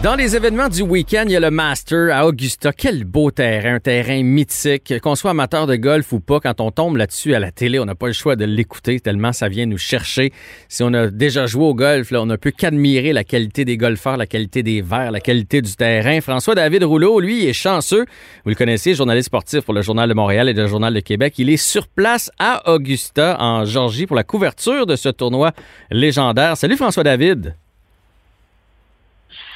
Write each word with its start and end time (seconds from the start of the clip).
Dans 0.00 0.14
les 0.14 0.36
événements 0.36 0.68
du 0.68 0.82
week-end, 0.82 1.24
il 1.26 1.32
y 1.32 1.36
a 1.36 1.40
le 1.40 1.50
Master 1.50 2.16
à 2.16 2.24
Augusta. 2.24 2.72
Quel 2.72 3.04
beau 3.04 3.32
terrain, 3.32 3.74
un 3.74 3.80
terrain 3.80 4.22
mythique. 4.22 4.94
Qu'on 5.02 5.16
soit 5.16 5.32
amateur 5.32 5.66
de 5.66 5.74
golf 5.74 6.12
ou 6.12 6.20
pas, 6.20 6.38
quand 6.38 6.60
on 6.60 6.70
tombe 6.70 6.96
là-dessus 6.96 7.34
à 7.34 7.40
la 7.40 7.50
télé, 7.50 7.80
on 7.80 7.84
n'a 7.84 7.96
pas 7.96 8.06
le 8.06 8.12
choix 8.12 8.36
de 8.36 8.44
l'écouter 8.44 9.00
tellement 9.00 9.32
ça 9.32 9.48
vient 9.48 9.66
nous 9.66 9.76
chercher. 9.76 10.32
Si 10.68 10.84
on 10.84 10.94
a 10.94 11.08
déjà 11.08 11.46
joué 11.46 11.64
au 11.64 11.74
golf, 11.74 12.12
là, 12.12 12.22
on 12.22 12.26
ne 12.26 12.36
peut 12.36 12.52
qu'admirer 12.52 13.12
la 13.12 13.24
qualité 13.24 13.64
des 13.64 13.76
golfeurs, 13.76 14.16
la 14.16 14.26
qualité 14.26 14.62
des 14.62 14.82
verres, 14.82 15.10
la 15.10 15.18
qualité 15.18 15.62
du 15.62 15.74
terrain. 15.74 16.20
François-David 16.20 16.84
Rouleau, 16.84 17.18
lui, 17.18 17.46
est 17.46 17.52
chanceux. 17.52 18.04
Vous 18.44 18.50
le 18.50 18.54
connaissez, 18.54 18.94
journaliste 18.94 19.26
sportif 19.26 19.62
pour 19.62 19.74
le 19.74 19.82
Journal 19.82 20.08
de 20.08 20.14
Montréal 20.14 20.48
et 20.48 20.52
le 20.52 20.68
Journal 20.68 20.94
de 20.94 21.00
Québec. 21.00 21.34
Il 21.38 21.50
est 21.50 21.56
sur 21.56 21.88
place 21.88 22.30
à 22.38 22.72
Augusta, 22.72 23.36
en 23.40 23.64
Georgie, 23.64 24.06
pour 24.06 24.14
la 24.14 24.24
couverture 24.24 24.86
de 24.86 24.94
ce 24.94 25.08
tournoi 25.08 25.50
légendaire. 25.90 26.56
Salut 26.56 26.76
François-David. 26.76 27.56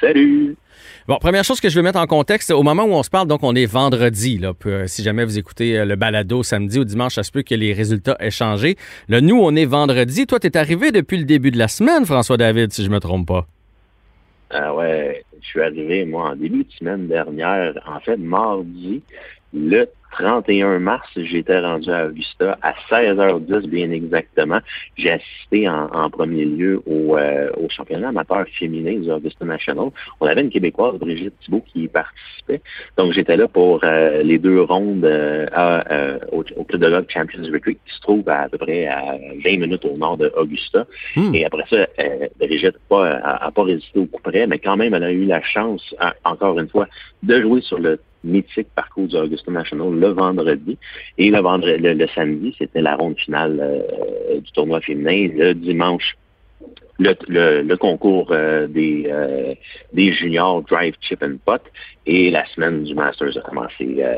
Salut! 0.03 0.57
Bon, 1.07 1.17
première 1.19 1.45
chose 1.45 1.61
que 1.61 1.69
je 1.69 1.77
veux 1.77 1.83
mettre 1.83 2.01
en 2.01 2.07
contexte, 2.07 2.51
au 2.51 2.65
moment 2.65 2.83
où 2.83 2.93
on 2.93 3.05
se 3.05 3.11
parle, 3.11 3.29
donc 3.29 3.45
on 3.45 3.55
est 3.55 3.67
vendredi. 3.67 4.37
Là, 4.37 4.53
euh, 4.67 4.87
si 4.89 5.05
jamais 5.05 5.25
vous 5.25 5.39
écoutez 5.39 5.79
euh, 5.79 5.85
le 5.85 5.95
balado 5.95 6.43
samedi 6.43 6.81
ou 6.81 6.85
dimanche, 6.85 7.15
ça 7.15 7.23
se 7.23 7.31
peut 7.31 7.43
que 7.43 7.55
les 7.55 7.73
résultats 7.73 8.17
aient 8.19 8.33
changé. 8.33 8.77
Là, 9.09 9.21
nous, 9.21 9.39
on 9.41 9.55
est 9.55 9.65
vendredi. 9.65 10.27
Toi, 10.27 10.41
tu 10.41 10.49
es 10.49 10.57
arrivé 10.57 10.91
depuis 10.91 11.19
le 11.19 11.25
début 11.25 11.53
de 11.53 11.59
la 11.59 11.69
semaine, 11.69 12.05
François-David, 12.05 12.73
si 12.73 12.85
je 12.85 12.91
me 12.91 12.99
trompe 12.99 13.29
pas. 13.29 13.47
Ah 14.51 14.75
ouais, 14.75 15.25
je 15.41 15.47
suis 15.47 15.63
arrivé, 15.63 16.05
moi, 16.05 16.31
en 16.31 16.37
début 16.37 16.65
de 16.65 16.73
semaine 16.73 17.07
dernière, 17.07 17.75
en 17.87 18.01
fait, 18.01 18.17
mardi, 18.17 19.03
le 19.55 19.89
31 20.13 20.79
mars, 20.79 21.09
j'étais 21.17 21.59
rendu 21.59 21.91
à 21.91 22.07
Augusta 22.07 22.59
à 22.63 22.73
16h10, 22.91 23.67
bien 23.67 23.91
exactement. 23.91 24.61
J'ai 24.97 25.11
assisté 25.13 25.69
en, 25.69 25.87
en 25.93 26.11
premier 26.11 26.45
lieu 26.45 26.83
au, 26.87 27.17
euh, 27.17 27.51
au 27.57 27.69
championnat 27.69 28.09
amateur 28.09 28.45
féminin 28.59 28.99
du 29.01 29.11
Augusta 29.11 29.45
National. 29.45 29.89
On 30.21 30.27
avait 30.27 30.43
une 30.43 30.51
Québécoise, 30.51 30.99
Brigitte 30.99 31.35
Thibault, 31.41 31.65
qui 31.67 31.85
y 31.85 31.89
participait. 31.89 32.61
Donc, 32.99 33.13
j'étais 33.13 33.37
là 33.37 33.49
pour 33.49 33.81
euh, 33.85 34.23
les 34.23 34.39
deux 34.39 34.61
rondes 34.63 35.05
euh, 35.05 35.47
à, 35.53 35.91
euh, 35.93 36.19
au, 36.31 36.45
au 36.57 36.65
Club 36.65 36.83
de 36.83 36.91
golf 36.91 37.07
Champions 37.09 37.43
Retreat, 37.53 37.79
qui 37.87 37.95
se 37.95 38.01
trouve 38.01 38.29
à, 38.29 38.43
à 38.43 38.49
peu 38.49 38.59
près 38.59 38.87
à 38.87 39.17
20 39.45 39.59
minutes 39.59 39.85
au 39.85 39.97
nord 39.97 40.19
de 40.19 40.31
Augusta. 40.37 40.87
Hmm. 41.17 41.35
Et 41.35 41.45
après 41.45 41.65
ça, 41.71 41.87
euh, 41.99 42.29
Brigitte 42.39 42.75
n'a 42.75 42.81
pas, 42.89 43.09
a- 43.17 43.47
a 43.47 43.51
pas 43.51 43.63
résisté 43.65 43.99
au 43.99 44.07
coup 44.07 44.21
près, 44.23 44.47
mais 44.47 44.59
quand 44.59 44.77
même, 44.77 44.93
elle 44.95 45.05
a 45.05 45.13
eu 45.13 45.25
la 45.25 45.41
chance, 45.43 45.95
encore 46.25 46.59
une 46.59 46.69
fois, 46.69 46.87
de 47.23 47.41
jouer 47.41 47.61
sur 47.63 47.79
le 47.79 47.99
mythique 48.25 48.69
parcours 48.75 49.09
du 49.09 49.17
Augusta 49.17 49.51
National 49.51 49.93
le 49.93 50.09
vendredi. 50.09 50.79
Et 51.19 51.31
le, 51.31 51.41
vendredi, 51.41 51.83
le, 51.83 52.07
samedi, 52.09 52.55
c'était 52.59 52.81
la 52.81 52.97
ronde 52.97 53.19
finale 53.19 53.59
euh, 53.61 54.41
du 54.41 54.53
tournoi 54.53 54.81
féminin. 54.81 55.29
Le 55.35 55.55
dimanche, 55.55 56.17
le, 56.99 57.15
le, 57.29 57.63
le 57.63 57.77
concours 57.77 58.29
euh, 58.31 58.67
des, 58.67 59.05
euh, 59.07 59.55
des 59.93 60.13
juniors 60.13 60.63
Drive 60.63 60.95
Chip 61.01 61.23
and 61.23 61.37
Putt. 61.47 61.63
Et 62.07 62.31
la 62.31 62.47
semaine 62.47 62.85
du 62.85 62.95
Masters 62.95 63.37
a 63.37 63.41
commencé 63.41 63.97
euh, 63.99 64.17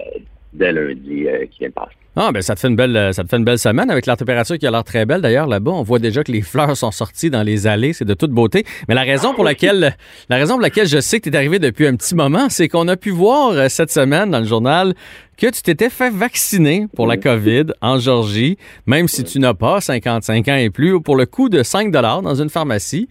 dès 0.55 0.72
lundi 0.72 1.27
euh, 1.27 1.47
qui 1.50 1.64
de. 1.64 1.72
Ah, 2.16 2.30
ben 2.33 2.42
ça 2.42 2.55
te 2.55 2.60
fait 2.60 2.69
une 2.69 2.77
belle, 2.77 3.12
ça 3.12 3.24
te 3.24 3.28
fait 3.28 3.38
une 3.38 3.44
belle 3.44 3.58
semaine 3.58 3.91
avec 3.91 4.06
la 4.06 4.14
température 4.14 4.56
qui 4.56 4.66
a 4.69 4.70
l'air 4.70 4.84
très 4.84 5.05
belle. 5.05 5.20
D'ailleurs, 5.20 5.48
là-bas, 5.48 5.72
on 5.72 5.83
voit 5.83 5.98
déjà 5.98 6.22
que 6.22 6.30
les 6.30 6.42
fleurs 6.42 6.77
sont 6.77 6.92
sorties 6.92 7.28
dans 7.28 7.42
les 7.42 7.66
allées. 7.66 7.92
C'est 7.92 8.05
de 8.05 8.14
toute 8.14 8.30
beauté. 8.30 8.64
Mais 8.86 8.94
la 8.94 9.02
raison 9.02 9.34
pour 9.34 9.42
laquelle, 9.42 9.96
la 10.28 10.36
raison 10.36 10.55
pour 10.55 10.62
laquelle 10.62 10.86
je 10.86 11.00
sais 11.00 11.19
que 11.19 11.28
tu 11.28 11.34
es 11.34 11.36
arrivé 11.36 11.58
depuis 11.58 11.88
un 11.88 11.96
petit 11.96 12.14
moment, 12.14 12.48
c'est 12.50 12.69
qu'on 12.69 12.86
a 12.86 12.96
pu 12.96 13.11
voir 13.11 13.50
euh, 13.50 13.69
cette 13.69 13.91
semaine 13.91 14.30
dans 14.30 14.38
le 14.38 14.46
journal 14.46 14.94
que 15.36 15.46
tu 15.46 15.62
t'étais 15.62 15.90
fait 15.90 16.10
vacciner 16.10 16.86
pour 16.94 17.06
la 17.06 17.16
COVID 17.16 17.66
en 17.80 17.98
Georgie, 17.98 18.58
même 18.86 19.08
si 19.08 19.24
tu 19.24 19.38
n'as 19.38 19.54
pas 19.54 19.80
55 19.80 20.48
ans 20.48 20.56
et 20.56 20.70
plus, 20.70 21.00
pour 21.00 21.16
le 21.16 21.27
coût 21.27 21.48
de 21.48 21.62
5 21.62 21.90
dans 21.90 22.34
une 22.34 22.50
pharmacie. 22.50 23.08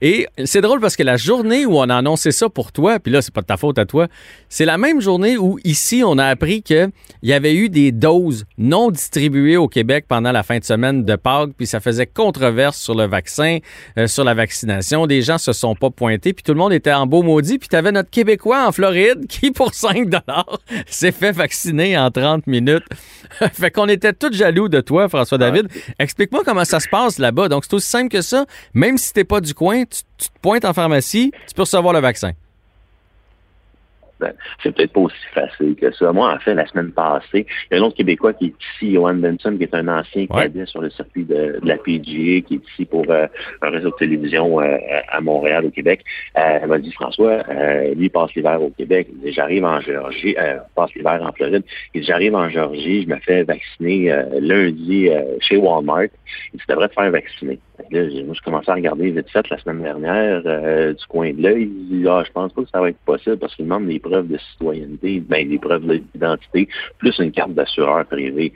Et 0.00 0.26
c'est 0.44 0.60
drôle 0.60 0.80
parce 0.80 0.96
que 0.96 1.02
la 1.02 1.16
journée 1.16 1.66
où 1.66 1.78
on 1.78 1.88
a 1.88 1.96
annoncé 1.96 2.32
ça 2.32 2.48
pour 2.48 2.72
toi, 2.72 2.98
puis 2.98 3.12
là, 3.12 3.22
c'est 3.22 3.32
pas 3.32 3.40
de 3.40 3.46
ta 3.46 3.56
faute 3.56 3.78
à 3.78 3.86
toi, 3.86 4.08
c'est 4.48 4.64
la 4.64 4.78
même 4.78 5.00
journée 5.00 5.36
où 5.36 5.58
ici, 5.64 6.02
on 6.04 6.18
a 6.18 6.26
appris 6.26 6.62
qu'il 6.62 6.90
y 7.22 7.32
avait 7.32 7.54
eu 7.54 7.68
des 7.68 7.92
doses 7.92 8.44
non 8.58 8.90
distribuées 8.90 9.56
au 9.56 9.68
Québec 9.68 10.06
pendant 10.08 10.32
la 10.32 10.42
fin 10.42 10.58
de 10.58 10.64
semaine 10.64 11.04
de 11.04 11.16
Pâques, 11.16 11.50
puis 11.56 11.66
ça 11.66 11.80
faisait 11.80 12.06
controverse 12.06 12.78
sur 12.78 12.94
le 12.94 13.06
vaccin, 13.06 13.58
euh, 13.98 14.06
sur 14.06 14.24
la 14.24 14.34
vaccination. 14.34 15.06
Des 15.06 15.22
gens 15.22 15.38
se 15.38 15.52
sont 15.52 15.74
pas 15.74 15.90
pointés, 15.90 16.32
puis 16.32 16.42
tout 16.42 16.52
le 16.52 16.58
monde 16.58 16.72
était 16.72 16.92
en 16.92 17.06
beau 17.06 17.22
maudit, 17.22 17.58
puis 17.58 17.68
tu 17.68 17.76
avais 17.76 17.92
notre 17.92 18.10
Québécois 18.10 18.66
en 18.66 18.72
Floride 18.72 19.26
qui, 19.28 19.50
pour 19.50 19.74
5 19.74 20.08
s'est 20.86 21.12
fait 21.12 21.32
vacciner 21.32 21.63
en 21.72 22.10
30 22.10 22.46
minutes. 22.46 22.84
fait 23.52 23.70
qu'on 23.70 23.88
était 23.88 24.12
tous 24.12 24.32
jaloux 24.32 24.68
de 24.68 24.80
toi, 24.80 25.08
François-David. 25.08 25.68
Explique-moi 25.98 26.42
comment 26.44 26.64
ça 26.64 26.80
se 26.80 26.88
passe 26.88 27.18
là-bas. 27.18 27.48
Donc, 27.48 27.64
c'est 27.64 27.74
aussi 27.74 27.88
simple 27.88 28.08
que 28.08 28.22
ça. 28.22 28.46
Même 28.74 28.98
si 28.98 29.12
t'es 29.12 29.24
pas 29.24 29.40
du 29.40 29.54
coin, 29.54 29.84
tu, 29.84 30.02
tu 30.16 30.28
te 30.28 30.38
pointes 30.40 30.64
en 30.64 30.72
pharmacie, 30.72 31.32
tu 31.48 31.54
peux 31.54 31.62
recevoir 31.62 31.92
le 31.92 32.00
vaccin. 32.00 32.32
Ben, 34.20 34.32
c'est 34.62 34.74
peut-être 34.74 34.92
pas 34.92 35.00
aussi 35.00 35.16
facile 35.32 35.74
que 35.74 35.90
ça. 35.92 36.12
Moi, 36.12 36.32
en 36.32 36.38
fait, 36.38 36.54
la 36.54 36.66
semaine 36.66 36.92
passée, 36.92 37.46
il 37.70 37.76
y 37.76 37.78
a 37.78 37.82
un 37.82 37.86
autre 37.86 37.96
Québécois 37.96 38.32
qui 38.32 38.46
est 38.46 38.54
ici, 38.84 38.94
Johan 38.94 39.14
Benson, 39.14 39.56
qui 39.56 39.64
est 39.64 39.74
un 39.74 39.88
ancien 39.88 40.26
Ouais. 40.30 40.42
cadet 40.42 40.66
sur 40.66 40.80
le 40.80 40.90
circuit 40.90 41.24
de, 41.24 41.58
de 41.60 41.66
la 41.68 41.76
PGA, 41.76 42.40
qui 42.46 42.54
est 42.54 42.68
ici 42.72 42.84
pour 42.84 43.04
euh, 43.10 43.26
un 43.62 43.70
réseau 43.70 43.90
de 43.90 43.94
télévision 43.96 44.60
euh, 44.60 44.76
à 45.08 45.20
Montréal, 45.20 45.64
au 45.66 45.70
Québec. 45.70 46.04
Euh, 46.38 46.58
elle 46.62 46.68
m'a 46.68 46.78
dit, 46.78 46.92
François, 46.92 47.42
euh, 47.48 47.94
lui, 47.94 48.06
il 48.06 48.10
passe 48.10 48.32
l'hiver 48.34 48.62
au 48.62 48.70
Québec. 48.70 49.08
Il 49.12 49.20
dit, 49.20 49.32
J'arrive 49.32 49.64
en 49.64 49.80
Géorgie, 49.80 50.36
euh, 50.38 50.58
passe 50.76 50.94
l'hiver 50.94 51.20
en 51.22 51.32
Floride. 51.32 51.64
Il 51.92 52.00
dit, 52.02 52.06
J'arrive 52.06 52.34
en 52.34 52.48
Géorgie, 52.48 53.02
je 53.02 53.08
me 53.08 53.16
fais 53.20 53.42
vacciner 53.42 54.12
euh, 54.12 54.24
lundi 54.40 55.08
euh, 55.10 55.22
chez 55.40 55.56
Walmart. 55.56 56.04
Il 56.04 56.10
dit, 56.54 56.58
Tu 56.58 56.64
devrais 56.68 56.88
te 56.88 56.94
faire 56.94 57.10
vacciner. 57.10 57.58
Là, 57.90 58.08
j'ai- 58.08 58.22
moi, 58.22 58.34
je 58.34 58.40
commençais 58.42 58.70
à 58.70 58.74
regarder 58.74 59.10
vite 59.10 59.28
fait 59.30 59.48
la 59.50 59.58
semaine 59.58 59.82
dernière 59.82 60.42
euh, 60.46 60.92
du 60.92 61.06
coin 61.06 61.32
de 61.32 61.42
l'œil. 61.42 61.68
Ah, 62.08 62.22
je 62.24 62.30
pense 62.30 62.52
pas 62.52 62.62
que 62.62 62.68
ça 62.70 62.80
va 62.80 62.90
être 62.90 62.98
possible 62.98 63.36
parce 63.38 63.54
qu'il 63.56 63.64
demande 63.64 63.86
des 63.88 63.98
preuves 63.98 64.28
de 64.28 64.38
citoyenneté, 64.38 65.20
ben, 65.20 65.48
des 65.48 65.58
preuves 65.58 65.84
d'identité, 65.84 66.68
plus 66.98 67.18
une 67.18 67.32
carte 67.32 67.52
d'assureur 67.52 68.04
privé. 68.06 68.52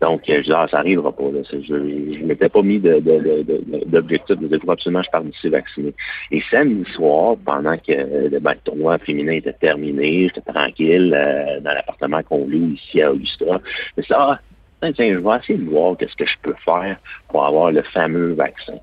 Donc, 0.00 0.30
euh, 0.30 0.36
je 0.38 0.42
dis, 0.44 0.52
ah, 0.54 0.66
ça 0.70 0.78
arrivera 0.78 1.12
pas. 1.12 1.24
Là. 1.24 1.40
Je 1.52 1.74
ne 1.74 2.26
m'étais 2.26 2.48
pas 2.48 2.62
mis 2.62 2.78
de- 2.78 3.00
de- 3.00 3.18
de- 3.18 3.42
de- 3.42 3.84
d'objectif 3.86 4.36
de, 4.38 4.70
absolument 4.70 5.02
je 5.02 5.10
parte 5.10 5.26
d'ici 5.26 5.48
vacciné. 5.48 5.92
Et 6.30 6.40
samedi 6.50 6.90
soir, 6.92 7.36
pendant 7.44 7.76
que 7.76 7.92
euh, 7.92 8.38
ben, 8.40 8.52
le 8.52 8.60
tournoi 8.64 8.98
féminin 8.98 9.32
était 9.32 9.52
terminé, 9.52 10.28
j'étais 10.28 10.52
tranquille 10.52 11.12
euh, 11.14 11.60
dans 11.60 11.74
l'appartement 11.74 12.22
qu'on 12.22 12.46
loue 12.46 12.74
ici 12.74 13.02
à 13.02 13.12
Augusta. 13.12 13.60
Suis 13.94 14.02
dit, 14.02 14.06
ah, 14.12 14.40
tiens, 14.80 14.92
tiens, 14.92 15.14
je 15.14 15.18
vais 15.18 15.36
essayer 15.36 15.58
de 15.58 15.68
voir 15.70 15.96
qu'est-ce 15.96 16.16
que 16.16 16.26
je 16.26 16.36
peux 16.42 16.54
faire 16.64 16.96
pour 17.28 17.46
avoir 17.46 17.72
le 17.72 17.82
fameux 17.82 18.32
vaccin. 18.32 18.74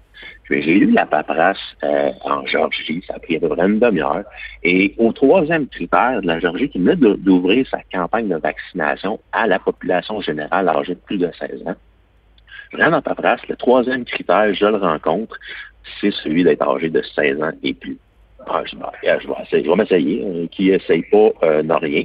J'ai 0.49 0.77
eu 0.77 0.91
la 0.91 1.05
paperasse 1.05 1.57
euh, 1.83 2.11
en 2.23 2.45
Georgie, 2.45 3.03
ça 3.05 3.15
a 3.15 3.19
pris 3.19 3.35
à 3.35 3.39
peu 3.39 3.49
près 3.49 3.65
une 3.65 3.79
demi-heure. 3.79 4.23
Et 4.63 4.95
au 4.97 5.11
troisième 5.11 5.67
critère 5.67 6.21
de 6.21 6.27
la 6.27 6.39
Georgie, 6.39 6.69
qui 6.69 6.79
venait 6.79 6.95
d'ouvrir 6.95 7.67
sa 7.67 7.79
campagne 7.93 8.29
de 8.29 8.37
vaccination 8.37 9.19
à 9.33 9.45
la 9.45 9.59
population 9.59 10.21
générale 10.21 10.69
âgée 10.69 10.95
de 10.95 10.99
plus 10.99 11.17
de 11.17 11.29
16 11.37 11.67
ans, 11.67 11.75
je 12.71 12.77
rentre 12.77 12.97
en 12.97 13.01
paperasse, 13.01 13.45
le 13.47 13.55
troisième 13.55 14.05
critère, 14.05 14.53
je 14.53 14.65
le 14.65 14.77
rencontre, 14.77 15.37
c'est 15.99 16.11
celui 16.11 16.43
d'être 16.43 16.67
âgé 16.67 16.89
de 16.89 17.01
16 17.01 17.41
ans 17.41 17.51
et 17.63 17.73
plus. 17.73 17.97
Ah, 18.49 18.63
je, 18.65 18.71
je 18.71 19.27
vais 19.27 19.33
essayer, 19.43 19.63
je 19.63 19.69
vais 19.69 19.75
m'essayer. 19.75 20.23
euh, 20.23 20.47
qui 20.47 20.69
essaye 20.69 21.01
pas 21.03 21.31
euh, 21.43 21.63
n'a 21.63 21.77
rien. 21.77 22.03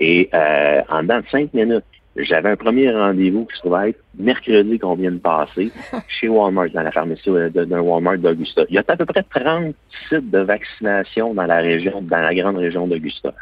Et 0.00 0.28
euh, 0.34 0.82
en 0.90 1.02
dedans 1.02 1.20
de 1.20 1.28
cinq 1.30 1.54
minutes, 1.54 1.84
j'avais 2.18 2.50
un 2.50 2.56
premier 2.56 2.90
rendez-vous 2.90 3.46
qui 3.46 3.56
se 3.56 3.60
trouvait 3.60 3.90
être 3.90 4.00
mercredi 4.18 4.78
qu'on 4.78 4.94
vient 4.94 5.12
de 5.12 5.18
passer 5.18 5.70
chez 6.08 6.28
Walmart, 6.28 6.70
dans 6.70 6.82
la 6.82 6.90
pharmacie 6.90 7.28
euh, 7.28 7.48
d'un 7.50 7.80
Walmart 7.80 8.18
d'Augusta. 8.18 8.64
Il 8.68 8.74
y 8.74 8.78
a 8.78 8.84
à 8.86 8.96
peu 8.96 9.06
près 9.06 9.22
30 9.22 9.74
sites 10.08 10.30
de 10.30 10.38
vaccination 10.38 11.34
dans 11.34 11.46
la 11.46 11.58
région, 11.58 12.02
dans 12.02 12.20
la 12.20 12.34
grande 12.34 12.58
région 12.58 12.86
d'Augusta. 12.86 13.32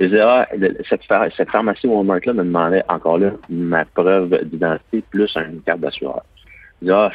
Je 0.00 0.06
disais, 0.06 0.20
ah, 0.20 0.48
cette, 0.88 1.02
cette 1.36 1.50
pharmacie 1.50 1.86
Walmart-là 1.86 2.32
me 2.32 2.44
demandait 2.44 2.84
encore 2.88 3.18
là 3.18 3.32
ma 3.48 3.84
preuve 3.84 4.44
d'identité 4.44 5.02
plus 5.10 5.36
une 5.36 5.60
carte 5.62 5.80
d'assureur. 5.80 6.24
Je 6.80 6.86
disais, 6.86 6.94
ah, 6.96 7.12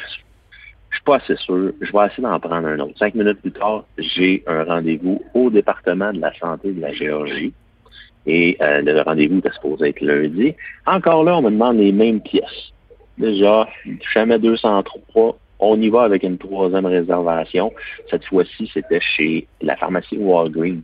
je 0.90 0.96
suis 0.96 1.04
pas 1.04 1.16
assez 1.16 1.36
sûr. 1.36 1.72
Je 1.80 1.92
vais 1.92 2.06
essayer 2.06 2.22
d'en 2.22 2.40
prendre 2.40 2.66
un 2.66 2.78
autre. 2.80 2.98
Cinq 2.98 3.14
minutes 3.14 3.40
plus 3.40 3.52
tard, 3.52 3.84
j'ai 3.98 4.42
un 4.46 4.64
rendez-vous 4.64 5.22
au 5.34 5.50
département 5.50 6.12
de 6.12 6.20
la 6.20 6.32
santé 6.34 6.72
de 6.72 6.80
la 6.80 6.92
Géorgie. 6.92 7.52
Et 8.26 8.56
euh, 8.60 8.82
le 8.82 9.00
rendez-vous 9.02 9.38
était 9.38 9.52
supposé 9.52 9.88
être 9.88 10.00
lundi. 10.00 10.54
Encore 10.86 11.24
là, 11.24 11.38
on 11.38 11.42
me 11.42 11.50
demande 11.50 11.78
les 11.78 11.92
mêmes 11.92 12.20
pièces. 12.20 12.72
Déjà, 13.18 13.68
jamais 14.14 14.38
203. 14.38 15.36
On 15.58 15.80
y 15.80 15.88
va 15.88 16.02
avec 16.02 16.22
une 16.22 16.38
troisième 16.38 16.86
réservation. 16.86 17.72
Cette 18.10 18.24
fois-ci, 18.24 18.70
c'était 18.72 19.00
chez 19.00 19.46
la 19.60 19.76
pharmacie 19.76 20.16
Walgreens. 20.16 20.80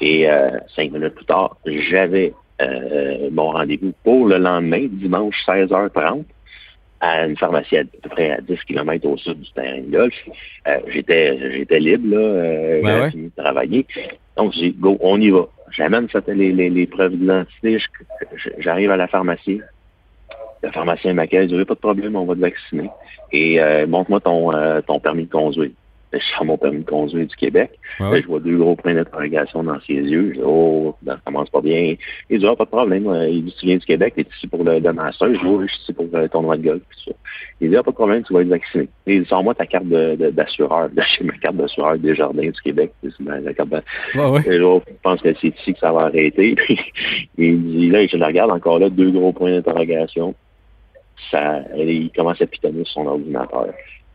Et 0.00 0.30
euh, 0.30 0.50
cinq 0.76 0.92
minutes 0.92 1.14
plus 1.14 1.24
tard, 1.24 1.56
j'avais 1.66 2.32
euh, 2.60 3.28
mon 3.32 3.50
rendez-vous 3.50 3.92
pour 4.04 4.26
le 4.26 4.38
lendemain, 4.38 4.86
dimanche 4.90 5.36
16h30 5.46 6.24
à 7.00 7.26
une 7.26 7.36
pharmacie 7.36 7.76
à, 7.76 7.84
peu 7.84 8.08
près 8.08 8.30
à 8.32 8.40
10 8.40 8.58
km 8.66 9.06
au 9.08 9.16
sud 9.16 9.40
du 9.40 9.50
terrain 9.52 9.80
de 9.80 9.90
golf. 9.90 10.14
Euh, 10.66 10.78
j'étais 10.88 11.52
j'étais 11.52 11.78
libre, 11.78 12.16
là, 12.16 12.20
euh, 12.20 12.80
Ouais, 12.82 12.82
j'avais 12.84 13.00
ouais. 13.02 13.10
fini 13.10 13.32
de 13.36 13.42
travailler. 13.42 13.86
Donc, 14.36 14.52
j'ai 14.52 14.70
dit, 14.70 14.76
go, 14.78 14.96
on 15.00 15.20
y 15.20 15.30
va. 15.30 15.46
J'amène 15.70 16.08
les, 16.28 16.52
les, 16.52 16.70
les 16.70 16.86
preuves 16.86 17.16
d'identité, 17.16 17.78
j'arrive 18.58 18.90
à 18.90 18.96
la 18.96 19.06
pharmacie. 19.06 19.60
Le 20.62 20.70
pharmacien 20.70 21.14
m'accueille, 21.14 21.46
dit, 21.46 21.64
pas 21.64 21.74
de 21.74 21.78
problème, 21.78 22.16
on 22.16 22.24
va 22.24 22.34
te 22.34 22.40
vacciner. 22.40 22.90
Et 23.32 23.60
euh, 23.60 23.86
montre-moi 23.86 24.20
ton, 24.20 24.52
euh, 24.52 24.80
ton 24.80 24.98
permis 24.98 25.24
de 25.24 25.30
conduire. 25.30 25.70
Je 26.12 26.18
sors 26.34 26.44
mon 26.44 26.56
permis 26.56 26.78
de 26.78 26.88
conduire 26.88 27.26
du 27.26 27.36
Québec. 27.36 27.70
Ouais, 28.00 28.08
ouais. 28.08 28.22
Je 28.22 28.26
vois 28.28 28.40
deux 28.40 28.56
gros 28.56 28.74
points 28.76 28.94
d'interrogation 28.94 29.62
dans 29.62 29.78
ses 29.80 29.92
yeux. 29.94 30.30
Je 30.34 30.38
dis, 30.38 30.44
oh, 30.44 30.94
ça 31.06 31.18
commence 31.24 31.50
pas 31.50 31.60
bien. 31.60 31.96
Il 32.30 32.38
dit, 32.38 32.46
ah, 32.46 32.56
pas 32.56 32.64
de 32.64 32.70
problème. 32.70 33.04
Il 33.30 33.44
dit, 33.44 33.54
tu 33.60 33.66
viens 33.66 33.76
du 33.76 33.84
Québec, 33.84 34.14
tu 34.16 34.22
es 34.22 34.26
ici 34.36 34.46
pour 34.46 34.64
le, 34.64 34.78
le 34.78 34.92
master. 34.92 35.28
Je 35.34 35.38
dis, 35.38 35.44
oui, 35.46 35.66
je 35.68 35.72
suis 35.74 35.82
ici 35.82 35.92
pour 35.92 36.06
le 36.10 36.28
tournoi 36.28 36.56
de 36.56 36.62
golf. 36.62 36.80
Tout 37.04 37.10
ça. 37.10 37.16
Il 37.60 37.68
dit, 37.70 37.76
ah, 37.76 37.82
pas 37.82 37.90
de 37.90 37.96
problème, 37.96 38.22
tu 38.24 38.32
vas 38.32 38.40
être 38.40 38.48
vacciné. 38.48 38.88
Il 39.06 39.22
dit, 39.22 39.28
sors-moi 39.28 39.54
ta 39.54 39.66
carte 39.66 39.86
d'assureur. 39.86 40.88
De, 40.90 41.02
J'ai 41.18 41.24
ma 41.24 41.34
carte 41.34 41.56
d'assureur 41.56 41.98
des 41.98 42.14
jardins 42.14 42.42
du 42.48 42.60
Québec. 42.62 42.92
Ma- 43.20 43.40
la 43.40 43.52
carte 43.52 43.68
de- 43.68 43.82
et 44.46 44.58
là, 44.58 44.78
je 44.88 44.92
pense 45.02 45.20
que 45.20 45.34
c'est 45.40 45.48
ici 45.48 45.74
que 45.74 45.78
ça 45.80 45.92
va 45.92 46.02
arrêter. 46.06 46.54
Puis, 46.56 46.78
il 47.36 47.62
dit, 47.62 47.90
là, 47.90 48.06
je 48.06 48.16
le 48.16 48.24
regarde 48.24 48.50
encore 48.50 48.78
là, 48.78 48.88
deux 48.88 49.10
gros 49.10 49.32
points 49.32 49.50
d'interrogation. 49.50 50.34
Ça, 51.30 51.62
il 51.76 52.10
commence 52.14 52.40
à 52.40 52.46
pitonner 52.46 52.84
sur 52.84 53.02
son 53.02 53.06
ordinateur. 53.08 53.66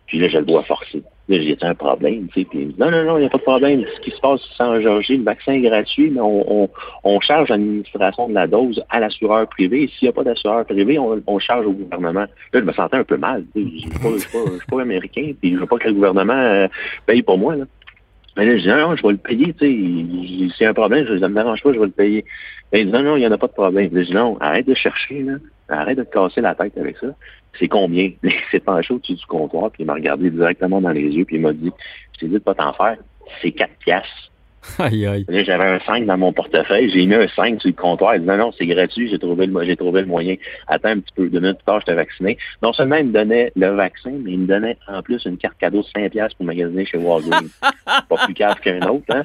Puis 0.08 0.20
là, 0.20 0.28
je 0.28 0.38
le 0.38 0.46
vois 0.46 0.64
forcer. 0.64 1.02
Là, 1.30 1.38
j'ai 1.40 1.58
un 1.62 1.74
problème, 1.74 2.28
tu 2.34 2.42
sais. 2.42 2.48
Puis 2.50 2.76
non, 2.78 2.92
non, 2.92 3.06
non, 3.06 3.18
il 3.18 3.22
n'y 3.22 3.26
a 3.28 3.30
pas 3.30 3.38
de 3.38 3.44
problème. 3.44 3.86
Ce 3.96 4.02
qui 4.02 4.12
se 4.12 4.20
passe 4.20 4.42
en 4.60 4.82
Georgie, 4.82 5.18
le 5.18 5.24
vaccin 5.24 5.54
est 5.54 5.62
gratuit, 5.62 6.10
mais 6.10 6.20
on, 6.20 6.64
on, 6.64 6.70
on 7.06 7.20
charge 7.22 7.48
l'administration 7.48 8.28
de 8.28 8.34
la 8.34 8.46
dose 8.46 8.84
à 8.90 9.00
l'assureur 9.00 9.48
privé. 9.48 9.88
S'il 9.88 10.08
n'y 10.08 10.10
a 10.10 10.12
pas 10.12 10.24
d'assureur 10.24 10.66
privé, 10.66 11.00
on, 11.00 11.22
on 11.26 11.40
charge 11.40 11.66
au 11.66 11.72
gouvernement. 11.72 12.22
Là, 12.22 12.28
je 12.54 12.60
me 12.60 12.74
sentais 12.74 12.98
un 12.98 13.06
peu 13.06 13.16
mal. 13.16 13.46
Je 13.56 13.62
ne 13.62 14.18
suis 14.18 14.30
pas, 14.70 14.82
américain, 14.82 15.32
puis 15.40 15.54
je 15.54 15.60
veux 15.60 15.66
pas 15.66 15.78
que 15.78 15.88
le 15.88 15.94
gouvernement 15.94 16.34
euh, 16.34 16.68
paye 17.06 17.22
pour 17.22 17.38
moi, 17.38 17.56
là. 17.56 17.66
Mais 18.36 18.48
là, 18.48 18.58
je 18.58 18.64
dis, 18.64 18.68
non, 18.68 18.78
non, 18.78 18.96
je 18.96 19.04
vais 19.04 19.12
le 19.12 19.18
payer, 19.18 19.54
tu 19.54 20.50
sais. 20.58 20.66
A 20.66 20.70
un 20.70 20.74
problème, 20.74 21.06
ça 21.08 21.30
me 21.30 21.36
dérange 21.36 21.62
pas, 21.62 21.72
je 21.72 21.80
vais 21.80 21.86
le 21.86 21.92
payer. 21.92 22.26
Mais 22.72 22.82
il 22.82 22.88
dit, 22.88 22.92
non, 22.92 23.04
non, 23.04 23.16
il 23.16 23.20
n'y 23.20 23.28
en 23.28 23.32
a 23.32 23.38
pas 23.38 23.48
de 23.48 23.54
problème. 23.54 23.90
Je 23.94 24.02
dis, 24.02 24.14
non, 24.14 24.38
arrête 24.40 24.68
de 24.68 24.74
chercher, 24.74 25.22
là. 25.22 25.34
Arrête 25.74 25.98
de 25.98 26.04
te 26.04 26.14
casser 26.14 26.42
la 26.42 26.56
tête 26.56 26.78
avec 26.78 26.98
ça. 26.98 27.08
C'est 27.60 27.68
combien? 27.68 28.12
Il 28.24 28.32
s'est 28.52 28.60
penché 28.60 28.94
au-dessus 28.94 29.16
du 29.16 29.26
comptoir, 29.26 29.72
puis 29.72 29.84
il 29.84 29.86
m'a 29.86 29.94
regardé 29.94 30.30
directement 30.30 30.82
dans 30.82 30.90
les 30.90 31.02
yeux, 31.02 31.26
puis 31.26 31.36
il 31.36 31.42
m'a 31.42 31.54
dit, 31.54 31.72
je 32.14 32.20
t'ai 32.20 32.28
dit 32.28 32.34
de 32.34 32.40
pas 32.40 32.56
t'en 32.56 32.74
faire. 32.74 32.98
C'est 33.42 33.52
4 33.52 33.72
piastres. 33.80 34.32
Aïe, 34.80 35.06
aïe. 35.06 35.26
J'avais 35.30 35.66
un 35.66 35.80
5 35.80 36.06
dans 36.06 36.18
mon 36.18 36.32
portefeuille, 36.32 36.90
j'ai 36.90 37.06
mis 37.06 37.16
un 37.16 37.28
5 37.28 37.62
sur 37.62 37.70
le 37.70 37.74
comptoir. 37.74 38.16
Il 38.16 38.22
dit, 38.22 38.28
non, 38.28 38.38
non, 38.38 38.52
c'est 38.58 38.66
gratuit, 38.66 39.10
j'ai 39.10 39.20
trouvé 39.20 39.46
le, 39.46 39.64
j'ai 39.64 39.76
trouvé 39.76 40.02
le 40.02 40.08
moyen. 40.08 40.36
Attends 40.68 40.90
un 40.90 41.00
petit 41.00 41.14
peu, 41.16 41.30
deux 41.30 41.40
minutes 41.40 41.58
plus 41.58 41.66
tard, 41.66 41.82
je 41.82 41.86
t'ai 41.88 41.94
vacciné. 41.94 42.38
Non 42.62 42.74
seulement 42.74 42.96
il 42.96 43.08
me 43.08 43.12
donnait 43.12 43.52
le 43.56 43.68
vaccin, 43.70 44.12
mais 44.12 44.32
il 44.32 44.40
me 44.40 44.48
donnait 44.48 44.78
en 44.88 45.02
plus 45.02 45.24
une 45.26 45.38
carte 45.38 45.58
cadeau 45.58 45.82
de 45.82 45.88
5 45.88 46.12
piastres 46.12 46.38
pour 46.38 46.46
magasiner 46.46 46.86
chez 46.86 46.98
Walgreens. 46.98 47.50
Pas 47.86 48.26
plus 48.26 48.34
cave 48.34 48.60
qu'un 48.62 48.80
autre, 48.88 49.06
hein? 49.10 49.24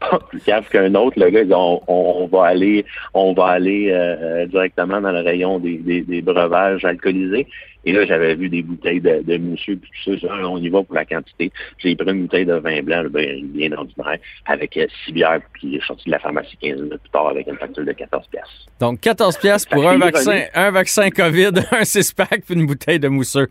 Pas 0.00 0.18
plus 0.28 0.40
cave 0.40 0.68
qu'un 0.70 0.94
autre. 0.94 1.18
Le 1.18 1.30
gars, 1.30 1.44
on, 1.56 1.80
on- 1.86 2.12
on 2.22 2.26
va 2.26 2.46
aller, 2.46 2.84
on 3.14 3.32
va 3.32 3.46
aller 3.46 3.90
euh, 3.90 4.46
directement 4.46 5.00
dans 5.00 5.12
le 5.12 5.20
rayon 5.20 5.58
des, 5.58 5.78
des, 5.78 6.02
des 6.02 6.22
breuvages 6.22 6.84
alcoolisés. 6.84 7.46
Et 7.84 7.90
là, 7.92 8.04
j'avais 8.06 8.36
vu 8.36 8.48
des 8.48 8.62
bouteilles 8.62 9.00
de, 9.00 9.22
de 9.24 9.36
mousseux, 9.38 9.74
puis 9.76 9.90
tout 10.04 10.16
ça. 10.20 10.28
Ah, 10.30 10.48
on 10.48 10.56
y 10.58 10.68
va 10.68 10.84
pour 10.84 10.94
la 10.94 11.04
quantité. 11.04 11.50
J'ai 11.78 11.96
pris 11.96 12.08
une 12.12 12.22
bouteille 12.22 12.46
de 12.46 12.54
vin 12.54 12.80
blanc, 12.80 13.02
ben, 13.10 13.44
bien 13.46 13.72
ordinaire, 13.72 14.18
avec 14.46 14.76
euh, 14.76 14.86
six 15.04 15.12
bières, 15.12 15.40
puis 15.54 15.80
je 15.80 15.84
sorti 15.84 16.04
de 16.06 16.12
la 16.12 16.20
pharmacie 16.20 16.56
15 16.62 16.76
minutes 16.80 17.00
plus 17.00 17.10
tard 17.10 17.26
avec 17.28 17.48
une 17.48 17.56
facture 17.56 17.84
de 17.84 17.90
14 17.90 18.28
piastres. 18.28 18.66
Donc, 18.78 19.00
14 19.00 19.36
pièces 19.38 19.66
pour 19.66 19.88
un 19.88 19.98
vaccin, 19.98 20.42
un 20.54 20.70
vaccin 20.70 21.10
COVID, 21.10 21.50
un 21.72 21.84
six-pack 21.84 22.42
puis 22.46 22.54
une 22.54 22.66
bouteille 22.66 23.00
de 23.00 23.08
mousseux. 23.08 23.48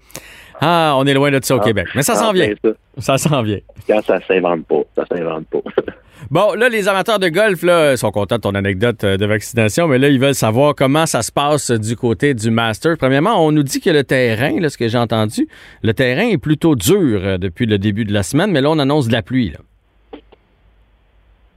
Ah, 0.61 0.93
on 0.97 1.05
est 1.05 1.13
loin 1.13 1.31
de 1.31 1.39
ça 1.43 1.55
au 1.55 1.59
Ah, 1.59 1.63
Québec. 1.65 1.87
Mais 1.95 2.03
ça 2.03 2.15
s'en 2.15 2.29
Ah, 2.29 2.33
vient. 2.33 2.53
Ça 2.97 3.17
ça, 3.17 3.29
s'en 3.29 3.41
vient. 3.41 3.59
Quand 3.87 4.01
ça 4.05 4.19
s'invente 4.27 4.65
pas, 4.67 4.81
ça 4.95 5.03
s'invente 5.11 5.47
pas. 5.47 5.59
Bon, 6.29 6.53
là, 6.53 6.69
les 6.69 6.87
amateurs 6.87 7.19
de 7.19 7.27
golf 7.27 7.61
là, 7.63 7.97
sont 7.97 8.11
contents 8.11 8.35
de 8.37 8.41
ton 8.41 8.55
anecdote 8.55 9.03
euh, 9.03 9.17
de 9.17 9.25
vaccination, 9.25 9.87
mais 9.87 9.97
là, 9.97 10.07
ils 10.07 10.19
veulent 10.19 10.35
savoir 10.35 10.75
comment 10.75 11.05
ça 11.05 11.23
se 11.23 11.31
passe 11.31 11.71
du 11.71 11.95
côté 11.97 12.33
du 12.35 12.51
Master. 12.51 12.95
Premièrement, 12.97 13.45
on 13.45 13.51
nous 13.51 13.63
dit 13.63 13.81
que 13.81 13.89
le 13.89 14.03
terrain, 14.05 14.57
là, 14.59 14.69
ce 14.69 14.77
que 14.77 14.87
j'ai 14.87 14.99
entendu, 14.99 15.47
le 15.81 15.93
terrain 15.93 16.29
est 16.29 16.37
plutôt 16.37 16.75
dur 16.75 17.19
euh, 17.21 17.37
depuis 17.37 17.65
le 17.65 17.77
début 17.79 18.05
de 18.05 18.13
la 18.13 18.23
semaine, 18.23 18.51
mais 18.51 18.61
là, 18.61 18.69
on 18.69 18.79
annonce 18.79 19.07
de 19.07 19.11
la 19.13 19.23
pluie. 19.23 19.49
Là. 19.49 19.57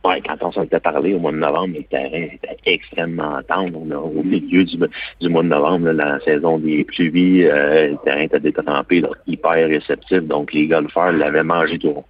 Ouais, 0.04 0.20
quand 0.20 0.36
on 0.42 0.52
s'en 0.52 0.64
était 0.64 0.80
parlé 0.80 1.14
au 1.14 1.18
mois 1.18 1.32
de 1.32 1.38
novembre, 1.38 1.76
le 1.78 1.82
terrain 1.84 2.28
était 2.34 2.56
extrêmement 2.66 3.40
tendre. 3.48 3.80
Au 3.80 4.22
milieu 4.22 4.64
du, 4.64 4.76
mois 5.30 5.42
de 5.42 5.48
novembre, 5.48 5.92
là, 5.92 6.18
la 6.18 6.20
saison 6.20 6.58
des 6.58 6.84
pluies, 6.84 7.44
euh, 7.44 7.92
le 7.92 7.96
terrain 8.04 8.20
était 8.20 8.40
détrempé, 8.40 9.00
là, 9.00 9.08
hyper 9.26 9.66
réceptif. 9.66 10.18
Donc, 10.20 10.52
les 10.52 10.66
golfeurs 10.66 11.12
l'avaient 11.12 11.42
mangé 11.42 11.78
tout. 11.78 12.04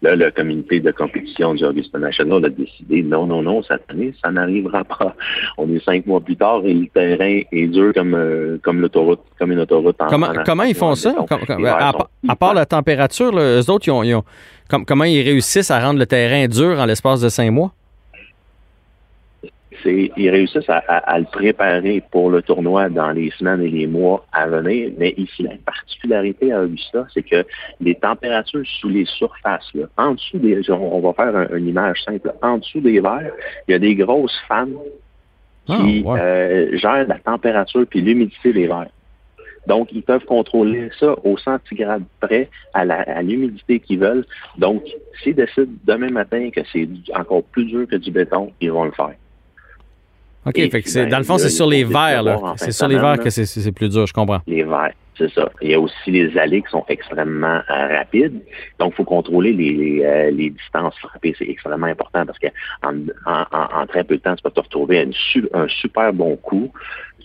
Là, 0.00 0.14
le 0.14 0.30
comité 0.30 0.78
de 0.78 0.92
compétition 0.92 1.54
du 1.54 1.64
Augusta 1.64 1.98
National 1.98 2.44
a 2.44 2.48
décidé 2.50 3.02
non, 3.02 3.26
non, 3.26 3.42
non, 3.42 3.62
cette 3.64 3.82
année, 3.88 4.14
ça 4.22 4.30
n'arrivera 4.30 4.84
pas. 4.84 5.16
On 5.58 5.68
est 5.74 5.84
cinq 5.84 6.06
mois 6.06 6.20
plus 6.20 6.36
tard 6.36 6.60
et 6.64 6.72
le 6.74 6.86
terrain 6.86 7.40
est 7.50 7.66
dur 7.66 7.92
comme, 7.94 8.14
euh, 8.14 8.58
comme 8.62 8.80
l'autoroute, 8.80 9.20
comme 9.38 9.50
une 9.52 9.58
autoroute 9.60 9.96
en 10.00 10.06
Comment, 10.06 10.26
en- 10.28 10.44
comment 10.46 10.62
ils 10.62 10.74
font 10.76 10.94
ça? 10.94 11.14
Les 11.58 11.66
à, 11.68 11.90
sont 11.92 11.98
pa- 11.98 12.08
à 12.28 12.36
part 12.36 12.54
la 12.54 12.64
température, 12.64 13.32
là, 13.32 13.58
eux 13.60 13.70
autres, 13.70 13.88
ils 13.88 13.90
ont, 13.90 14.02
ils 14.04 14.14
ont- 14.14 14.24
com- 14.70 14.84
comment 14.86 15.04
ils 15.04 15.20
réussissent 15.22 15.70
à 15.72 15.80
rendre 15.80 15.98
le 15.98 16.06
terrain 16.06 16.46
dur 16.46 16.78
en 16.78 16.84
l'espace 16.86 17.20
de 17.20 17.28
cinq 17.28 17.50
mois? 17.50 17.72
C'est 19.82 20.10
ils 20.16 20.30
réussissent 20.30 20.68
à, 20.68 20.78
à- 20.88 21.12
à 21.14 21.18
le 21.18 21.24
préparer 21.26 22.02
pour 22.10 22.30
le 22.30 22.42
tournoi 22.42 22.88
dans 22.88 23.10
les 23.10 23.30
semaines 23.32 23.62
et 23.62 23.68
les 23.68 23.86
mois 23.86 24.24
à 24.32 24.46
venir. 24.46 24.90
Mais 24.98 25.14
ici, 25.16 25.42
la 25.42 25.56
particularité 25.64 26.52
à 26.52 26.62
Augusta, 26.62 27.06
c'est 27.14 27.22
que 27.22 27.44
les 27.80 27.94
températures 27.94 28.66
sous 28.80 28.88
les 28.88 29.04
surfaces, 29.04 29.68
là, 29.74 29.86
en 29.96 30.14
dessous 30.14 30.38
des, 30.38 30.70
on 30.70 30.96
on 30.96 31.00
va 31.00 31.12
faire 31.12 31.34
un- 31.36 31.56
une 31.56 31.68
image 31.68 32.02
simple, 32.02 32.32
en 32.42 32.58
dessous 32.58 32.80
des 32.80 33.00
verres, 33.00 33.32
il 33.66 33.72
y 33.72 33.74
a 33.74 33.78
des 33.78 33.94
grosses 33.94 34.38
fans 34.48 34.66
qui 35.66 36.02
Ah, 36.06 36.10
ouais. 36.12 36.20
euh, 36.20 36.76
gèrent 36.78 37.06
la 37.06 37.18
température 37.18 37.84
puis 37.88 38.00
l'humidité 38.00 38.52
des 38.52 38.66
verres. 38.66 38.90
Donc, 39.66 39.88
ils 39.92 40.02
peuvent 40.02 40.24
contrôler 40.24 40.88
ça 40.98 41.14
au 41.24 41.36
centigrade 41.36 42.02
près 42.20 42.48
à 42.72 43.22
l'humidité 43.22 43.80
qu'ils 43.80 43.98
veulent. 43.98 44.24
Donc, 44.56 44.82
s'ils 45.22 45.34
décident 45.34 45.70
demain 45.84 46.08
matin 46.10 46.48
que 46.50 46.60
c'est 46.72 46.88
encore 47.14 47.42
plus 47.42 47.66
dur 47.66 47.86
que 47.86 47.96
du 47.96 48.10
béton, 48.10 48.50
ils 48.62 48.72
vont 48.72 48.84
le 48.84 48.92
faire. 48.92 49.14
OK, 50.46 50.58
Et 50.58 50.70
fait 50.70 50.82
que 50.82 50.94
ben, 50.94 51.08
dans 51.08 51.18
le 51.18 51.24
fond, 51.24 51.38
c'est 51.38 51.48
sur 51.50 51.66
les 51.66 51.84
verres. 51.84 52.22
là. 52.22 52.36
voir 52.36 52.52
en 52.52 52.56
fin 52.56 52.64
C'est 52.64 52.72
sur 52.72 52.88
les 52.88 52.98
verres 52.98 53.18
que 53.18 53.30
c'est, 53.30 53.72
plus 53.72 53.88
dur, 53.88 54.06
je 54.06 54.12
comprends. 54.12 54.40
Les 54.46 54.62
verts, 54.62 54.92
c'est 55.18 55.30
ça. 55.32 55.50
Il 55.60 55.70
y 55.70 55.74
a 55.74 55.80
aussi 55.80 56.10
les 56.10 56.38
allées 56.38 56.62
qui 56.62 56.70
sont 56.70 56.84
extrêmement 56.88 57.60
euh, 57.70 57.96
rapides. 57.98 58.40
Donc, 58.78 58.92
il 58.92 58.96
faut 58.96 59.04
contrôler 59.04 59.52
les, 59.52 59.72
les, 59.72 60.04
euh, 60.04 60.30
les 60.30 60.50
distances 60.50 60.96
frappées. 60.98 61.34
C'est 61.38 61.48
extrêmement 61.48 61.86
important 61.88 62.24
parce 62.24 62.38
que 62.38 62.46
en, 62.82 62.94
en- 63.26 63.80
en- 63.82 63.86
très 63.86 64.04
peu 64.04 64.16
de 64.16 64.22
temps, 64.22 64.36
tu 64.36 64.42
peux 64.42 64.50
te 64.50 64.60
retrouver 64.60 64.98
à 65.00 65.02
une 65.02 65.12
un 65.54 65.68
super 65.68 66.12
bon 66.12 66.36
coup. 66.36 66.72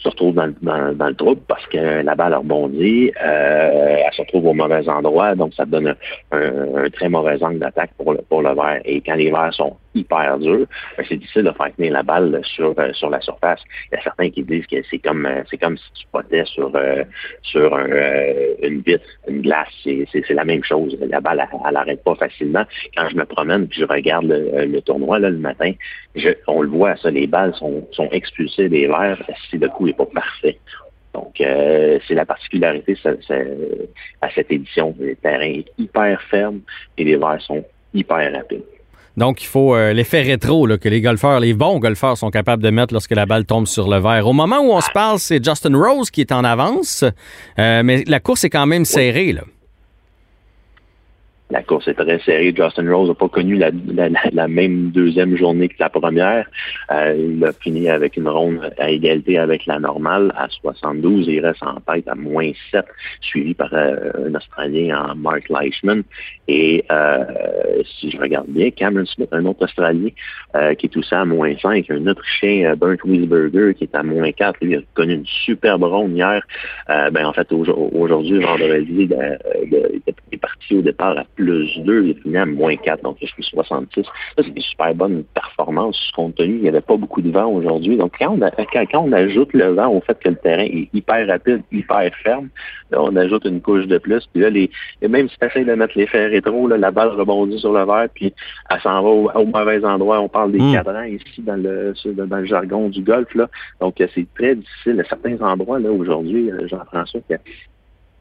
Tu 0.04 0.10
te 0.10 0.16
retrouves 0.16 0.36
dans, 0.36 0.48
le- 0.48 0.56
dans, 0.62 0.94
dans 0.94 1.08
le 1.08 1.16
trouble 1.16 1.40
parce 1.48 1.66
que 1.68 2.02
la 2.04 2.14
balle 2.16 2.34
rebondit, 2.34 3.12
euh, 3.24 3.98
elle 4.06 4.14
se 4.14 4.22
retrouve 4.22 4.48
au 4.48 4.54
mauvais 4.54 4.88
endroit, 4.90 5.34
donc 5.34 5.54
ça 5.54 5.64
donne 5.66 5.96
un, 6.32 6.38
un- 6.38 6.90
très 6.90 7.08
mauvais 7.08 7.42
angle 7.42 7.60
d'attaque 7.60 7.92
pour 7.98 8.12
le, 8.14 8.20
pour 8.28 8.42
le 8.42 8.54
verre. 8.54 8.82
Et 8.84 9.00
quand 9.00 9.16
les 9.16 9.32
verres 9.32 9.54
sont 9.54 9.78
hyper 9.96 10.38
durs, 10.40 10.66
ben, 10.98 11.06
c'est 11.08 11.16
difficile 11.16 11.44
de 11.44 11.52
faire 11.52 11.74
tenir 11.76 11.94
la 11.94 12.04
balle 12.04 12.42
sur, 12.44 12.74
euh, 12.78 12.92
sur 12.94 13.10
la 13.10 13.22
surface. 13.22 13.62
Il 13.92 13.96
y 13.96 14.00
a 14.00 14.04
certains 14.04 14.30
qui 14.30 14.44
disent 14.44 14.68
que 14.68 14.76
c'est 14.90 15.00
comme 15.00 15.26
euh, 15.26 15.42
c'est 15.50 15.58
comme 15.58 15.78
si 15.78 15.86
tu 15.94 16.06
potais 16.12 16.44
sur 16.46 16.70
euh, 16.76 17.04
sur 17.44 17.74
un, 17.74 17.88
euh, 17.90 18.56
une 18.62 18.82
vitre, 18.82 19.06
une 19.30 19.42
glace. 19.42 19.70
C'est, 19.86 20.06
la 20.32 20.44
même 20.44 20.64
chose. 20.66 20.98
La 21.08 21.22
balle, 21.22 21.40
elle, 21.50 21.60
elle 21.70 21.78
arrête 21.78 22.04
pas 22.04 22.16
facilement. 22.16 22.66
Quand 22.98 23.08
je 23.10 23.16
me 23.16 23.24
promène 23.24 23.68
puis 23.68 23.80
je 23.82 23.86
regarde 23.86 24.26
le, 24.26 24.66
le 24.66 24.82
tournoi 24.82 25.20
là, 25.20 25.30
le 25.30 25.38
matin, 25.38 25.72
je, 26.16 26.30
on 26.48 26.62
le 26.62 26.70
voit, 26.70 26.96
ça, 26.98 27.10
les 27.10 27.28
balles 27.28 27.54
sont, 27.56 27.88
sont 27.92 28.10
expulsées 28.12 28.70
des 28.70 28.88
verres 28.88 29.22
si 29.50 29.58
le 29.58 29.68
coup 29.70 29.86
n'est 29.88 29.94
pas 29.94 30.06
parfait. 30.06 30.58
Donc, 31.14 31.40
euh, 31.42 32.00
c'est 32.08 32.16
la 32.16 32.26
particularité 32.26 32.96
ça- 33.02 33.12
ça- 33.28 33.36
à 34.22 34.30
cette 34.34 34.52
édition. 34.52 34.96
Le 35.00 35.16
terrain 35.16 35.42
est 35.46 35.66
hyper 35.78 36.22
ferme 36.24 36.62
et 36.98 37.04
les 37.04 37.16
verres 37.18 37.42
sont 37.42 37.64
hyper 37.94 38.32
rapides. 38.34 38.64
Donc, 39.16 39.44
il 39.44 39.46
faut 39.46 39.76
euh, 39.76 39.94
l'effet 39.94 40.24
rétro 40.24 40.66
là, 40.66 40.80
que 40.80 40.90
les 40.90 41.00
golfeurs, 41.02 41.40
les 41.40 41.54
bons 41.54 41.78
golfeurs 41.78 42.18
sont 42.18 42.32
capables 42.32 42.64
de 42.64 42.72
mettre 42.72 42.94
lorsque 42.96 43.12
la 43.12 43.28
balle 43.28 43.46
tombe 43.46 43.68
sur 43.68 43.88
le 43.88 44.00
verre. 44.00 44.26
Au 44.28 44.34
moment 44.34 44.58
où 44.62 44.72
on 44.72 44.82
se 44.82 44.90
parle, 44.92 45.20
c'est 45.20 45.44
Justin 45.44 45.78
Rose 45.78 46.10
qui 46.10 46.22
est 46.22 46.32
en 46.32 46.44
avance, 46.44 47.04
euh, 47.60 47.84
mais 47.84 48.04
la 48.08 48.20
course 48.20 48.44
est 48.44 48.50
quand 48.50 48.66
même 48.66 48.86
serrée. 48.86 49.34
Là. 49.34 49.44
La 51.54 51.62
course 51.62 51.88
est 51.88 51.94
très 51.94 52.18
serrée. 52.26 52.52
Justin 52.58 52.92
Rose 52.92 53.10
n'a 53.10 53.14
pas 53.16 53.28
connu 53.30 53.56
la, 53.56 53.70
la- 53.94 54.10
la- 54.32 54.48
même 54.48 54.90
deuxième 54.90 55.36
journée 55.38 55.68
que 55.70 55.76
la 55.80 55.90
première. 55.90 56.46
Euh, 56.92 57.16
il 57.38 57.46
a 57.46 57.52
fini 57.54 57.88
avec 57.90 58.18
une 58.18 58.28
ronde 58.28 58.60
à 58.80 58.90
égalité 58.90 59.38
avec 59.38 59.68
la 59.68 59.78
normale 59.80 60.34
à 60.36 60.48
72 60.50 61.30
et 61.30 61.34
il 61.36 61.46
reste 61.46 61.62
en 61.62 61.76
tête 61.94 62.08
à 62.08 62.16
moins 62.16 62.52
7, 62.72 62.84
suivi 63.22 63.54
par 63.54 63.70
euh, 63.74 63.96
un 64.28 64.34
Australien 64.34 64.90
en 65.12 65.16
Mark 65.16 65.44
Leishman. 65.50 66.02
Et 66.48 66.84
euh, 66.92 67.24
si 68.00 68.10
je 68.10 68.18
regarde 68.18 68.48
bien, 68.48 68.72
Cameron 68.72 69.06
Smith, 69.06 69.30
un 69.32 69.46
autre 69.46 69.64
Australien 69.66 70.10
euh, 70.56 70.74
qui 70.74 70.88
est 70.88 70.98
aussi 70.98 71.14
à 71.14 71.24
moins 71.24 71.54
5, 71.62 71.86
un 71.92 72.08
Autrichien, 72.08 72.72
euh, 72.72 72.76
Bernd 72.76 72.98
Wiesberger, 73.06 73.76
qui 73.76 73.84
est 73.84 73.96
à 73.96 74.02
moins 74.02 74.32
4. 74.32 74.58
Lui, 74.62 74.72
il 74.72 74.78
a 74.78 74.82
connu 74.96 75.14
une 75.14 75.26
superbe 75.46 75.84
ronde 75.84 76.16
hier. 76.18 76.42
Ben, 76.88 77.26
en 77.26 77.34
fait, 77.34 77.52
au- 77.52 77.90
aujourd'hui, 77.94 78.40
vendredi, 78.40 79.08
il 79.10 80.04
est 80.32 80.38
parti 80.38 80.76
au 80.78 80.82
départ 80.82 81.18
à 81.18 81.26
plus 81.36 81.43
plus 81.44 81.80
2, 81.80 82.06
il 82.06 82.12
a 82.12 82.22
fini 82.22 82.38
à 82.38 82.46
moins 82.46 82.76
4, 82.76 83.04
donc 83.04 83.18
je 83.22 83.28
suis 83.28 83.44
66. 83.44 84.04
Ça, 84.04 84.12
c'est 84.38 84.50
des 84.54 84.62
super 84.62 84.96
bonnes 84.96 85.24
performances 85.34 86.12
compte 86.16 86.36
tenu 86.36 86.56
il 86.56 86.62
n'y 86.62 86.70
avait 86.70 86.82
pas 86.82 86.98
beaucoup 86.98 87.22
de 87.22 87.32
vent 87.32 87.48
aujourd'hui. 87.48 87.98
Donc, 87.98 88.14
quand 88.18 88.38
on, 88.94 89.12
ajoute 89.12 89.54
le 89.54 89.74
vent 89.74 89.88
au 89.90 90.02
fait 90.02 90.18
que 90.20 90.30
le 90.30 90.36
terrain 90.36 90.64
est 90.64 90.90
hyper 90.94 91.28
rapide, 91.28 91.62
hyper 91.72 92.12
ferme, 92.24 92.50
là, 92.92 93.02
on 93.02 93.16
ajoute 93.16 93.46
une 93.46 93.62
couche 93.62 93.88
de 93.88 93.98
plus. 93.98 94.26
Puis 94.32 94.42
là, 94.42 94.50
les, 94.50 94.70
même 95.08 95.30
si 95.30 95.38
tu 95.38 95.46
essaies 95.46 95.66
de 95.66 95.74
mettre 95.74 95.98
les 95.98 96.08
fers 96.08 96.30
rétro, 96.30 96.68
là, 96.68 96.78
la 96.78 96.92
balle 96.92 97.10
rebondit 97.10 97.60
sur 97.60 97.74
le 97.74 97.86
verre, 97.86 98.08
puis 98.14 98.34
elle 98.70 98.82
s'en 98.82 99.02
va 99.02 99.40
au, 99.40 99.46
mauvais 99.46 99.84
endroit. 99.84 100.20
On 100.22 100.30
parle 100.30 100.52
des 100.52 100.60
hmm. 100.60 100.74
cadrans 100.74 101.04
ici 101.04 101.42
dans 101.42 101.62
le, 101.62 101.94
dans 102.14 102.38
le 102.38 102.46
jargon 102.46 102.90
du 102.90 103.02
golf. 103.02 103.34
Là. 103.36 103.50
Donc, 103.82 103.96
c'est 103.98 104.28
très 104.36 104.56
difficile. 104.56 105.00
À 105.02 105.04
certains 105.06 105.40
endroits, 105.42 105.80
là, 105.80 105.92
aujourd'hui, 105.92 106.52
euh, 106.52 106.68
Jean-François, 106.68 107.22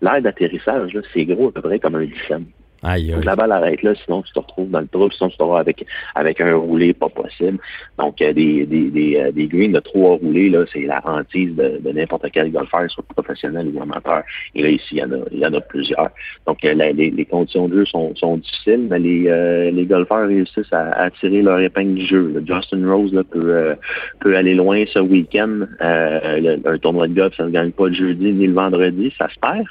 l'air 0.00 0.22
d'atterrissage, 0.22 0.98
c'est 1.12 1.24
gros 1.24 1.48
à 1.48 1.52
peu 1.52 1.62
près 1.62 1.78
comme 1.78 1.94
un 1.94 2.04
lycème. 2.04 2.46
Aïe, 2.84 3.14
La 3.22 3.36
balle 3.36 3.52
arrête 3.52 3.82
là, 3.82 3.94
sinon 4.04 4.22
tu 4.22 4.32
te 4.32 4.40
retrouves 4.40 4.70
dans 4.70 4.80
le 4.80 4.88
trou, 4.88 5.08
sinon 5.12 5.30
tu 5.30 5.36
te 5.36 5.42
retrouves 5.42 5.58
avec, 5.58 5.86
avec 6.16 6.40
un 6.40 6.56
roulé 6.56 6.92
pas 6.92 7.08
possible. 7.08 7.58
Donc, 7.96 8.20
euh, 8.20 8.32
des, 8.32 8.66
des, 8.66 8.90
des, 8.90 9.16
euh, 9.18 9.30
des 9.30 9.46
greens 9.46 9.72
de 9.72 9.78
trois 9.78 10.16
roulés, 10.16 10.50
là, 10.50 10.64
c'est 10.72 10.82
la 10.82 11.00
hantise 11.04 11.54
de, 11.54 11.78
de 11.80 11.92
n'importe 11.92 12.26
quel 12.32 12.50
golfeur, 12.50 12.90
soit 12.90 13.04
professionnel 13.14 13.70
ou 13.72 13.80
amateur. 13.80 14.22
Et 14.56 14.62
là, 14.62 14.68
ici, 14.70 14.88
il 14.92 14.98
y 14.98 15.04
en 15.04 15.12
a, 15.12 15.18
il 15.30 15.38
y 15.38 15.46
en 15.46 15.54
a 15.54 15.60
plusieurs. 15.60 16.10
Donc, 16.46 16.64
euh, 16.64 16.74
les, 16.74 17.10
les, 17.10 17.24
conditions 17.24 17.68
de 17.68 17.78
jeu 17.78 17.86
sont, 17.86 18.16
sont 18.16 18.38
difficiles, 18.38 18.88
mais 18.90 18.98
les, 18.98 19.70
les 19.70 19.86
golfeurs 19.86 20.26
réussissent 20.26 20.72
à, 20.72 20.90
à, 21.04 21.10
tirer 21.10 21.42
leur 21.42 21.60
épingle 21.60 21.94
du 21.94 22.06
jeu. 22.06 22.42
Justin 22.44 22.90
Rose 22.90 23.14
là, 23.14 23.22
peut, 23.22 23.76
peut 24.20 24.36
aller 24.36 24.54
loin 24.54 24.82
ce 24.92 24.98
week-end. 24.98 25.60
un 25.80 26.78
tournoi 26.78 27.06
de 27.06 27.14
golf, 27.14 27.36
ça 27.36 27.44
ne 27.44 27.50
gagne 27.50 27.70
pas 27.70 27.86
le 27.86 27.94
jeudi 27.94 28.32
ni 28.32 28.48
le 28.48 28.54
vendredi, 28.54 29.12
ça 29.16 29.28
se 29.28 29.38
perd. 29.38 29.66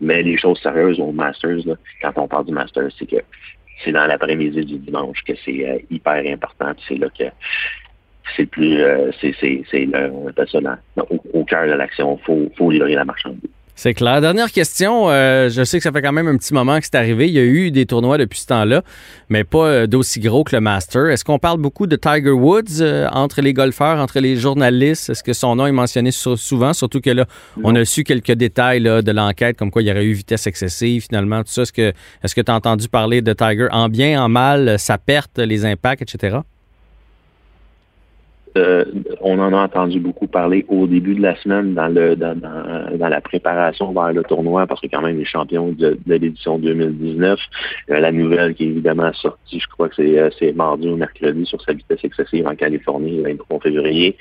Mais 0.00 0.22
les 0.22 0.36
choses 0.36 0.60
sérieuses 0.60 1.00
au 1.00 1.12
Masters, 1.12 1.62
quand 2.02 2.12
on 2.16 2.28
parle 2.28 2.46
du 2.46 2.52
Masters, 2.52 2.90
c'est 2.98 3.06
que 3.06 3.16
c'est 3.84 3.92
dans 3.92 4.06
l'après-midi 4.06 4.64
du 4.64 4.78
dimanche 4.78 5.22
que 5.24 5.32
c'est 5.44 5.68
euh, 5.68 5.78
hyper 5.90 6.24
important. 6.26 6.72
C'est 6.88 6.96
là 6.96 7.08
que 7.16 7.24
c'est 8.36 8.46
plus 8.46 8.80
euh, 8.80 9.10
c'est 9.20 9.34
c'est 9.40 9.62
c'est 9.70 9.86
au, 9.86 11.20
au, 11.32 11.44
cœur 11.44 11.66
de 11.66 11.72
l'action. 11.72 12.16
Faut 12.18 12.50
faut 12.56 12.70
livrer 12.70 12.94
la 12.94 13.04
marchandise. 13.04 13.50
C'est 13.76 13.92
clair. 13.92 14.20
Dernière 14.20 14.52
question. 14.52 15.10
Euh, 15.10 15.50
je 15.50 15.64
sais 15.64 15.78
que 15.78 15.82
ça 15.82 15.90
fait 15.90 16.00
quand 16.00 16.12
même 16.12 16.28
un 16.28 16.36
petit 16.36 16.54
moment 16.54 16.78
que 16.78 16.84
c'est 16.84 16.94
arrivé. 16.94 17.26
Il 17.26 17.34
y 17.34 17.40
a 17.40 17.42
eu 17.42 17.72
des 17.72 17.86
tournois 17.86 18.18
depuis 18.18 18.38
ce 18.38 18.46
temps-là, 18.46 18.82
mais 19.28 19.42
pas 19.42 19.66
euh, 19.66 19.86
d'aussi 19.86 20.20
gros 20.20 20.44
que 20.44 20.54
le 20.54 20.60
Master. 20.60 21.10
Est-ce 21.10 21.24
qu'on 21.24 21.40
parle 21.40 21.58
beaucoup 21.58 21.88
de 21.88 21.96
Tiger 21.96 22.30
Woods 22.30 22.80
euh, 22.80 23.08
entre 23.10 23.40
les 23.42 23.52
golfeurs, 23.52 23.98
entre 23.98 24.20
les 24.20 24.36
journalistes? 24.36 25.10
Est-ce 25.10 25.24
que 25.24 25.32
son 25.32 25.56
nom 25.56 25.66
est 25.66 25.72
mentionné 25.72 26.12
souvent? 26.12 26.72
Surtout 26.72 27.00
que 27.00 27.10
là, 27.10 27.26
on 27.64 27.74
a 27.74 27.84
su 27.84 28.04
quelques 28.04 28.32
détails 28.32 28.82
de 28.82 29.12
l'enquête, 29.12 29.56
comme 29.56 29.72
quoi 29.72 29.82
il 29.82 29.88
y 29.88 29.90
aurait 29.90 30.04
eu 30.04 30.12
vitesse 30.12 30.46
excessive, 30.46 31.06
finalement, 31.08 31.42
tout 31.42 31.52
ça. 31.52 31.62
Est-ce 31.62 31.72
que 31.72 31.92
est-ce 32.22 32.34
que 32.34 32.40
tu 32.40 32.52
as 32.52 32.54
entendu 32.54 32.88
parler 32.88 33.22
de 33.22 33.32
Tiger 33.32 33.68
en 33.72 33.88
bien, 33.88 34.22
en 34.22 34.28
mal, 34.28 34.78
sa 34.78 34.98
perte, 34.98 35.38
les 35.38 35.64
impacts, 35.64 36.02
etc.? 36.02 36.38
Euh, 38.56 38.84
on 39.20 39.40
en 39.40 39.52
a 39.52 39.64
entendu 39.64 39.98
beaucoup 39.98 40.28
parler 40.28 40.64
au 40.68 40.86
début 40.86 41.16
de 41.16 41.22
la 41.22 41.34
semaine 41.36 41.74
dans 41.74 43.08
la 43.08 43.20
préparation 43.20 43.92
vers 43.92 44.12
le 44.12 44.22
tournoi 44.22 44.66
parce 44.68 44.80
que 44.80 44.86
quand 44.86 45.02
même 45.02 45.18
les 45.18 45.24
champions 45.24 45.72
de, 45.72 45.98
l'édition 46.06 46.58
2019. 46.58 47.40
Euh, 47.90 48.00
la 48.00 48.12
nouvelle 48.12 48.54
qui 48.54 48.64
est 48.64 48.68
évidemment 48.68 49.12
sortie, 49.12 49.58
je 49.58 49.68
crois 49.68 49.88
que 49.88 49.96
c'est, 49.96 50.18
euh, 50.18 50.30
c'est 50.38 50.52
mardi 50.52 50.88
ou 50.88 50.96
mercredi 50.96 51.44
sur 51.46 51.60
sa 51.62 51.72
vitesse 51.72 52.04
excessive 52.04 52.46
en 52.46 52.54
Californie 52.54 53.16
le 53.16 53.22
23 53.24 53.60
février. 53.60 54.16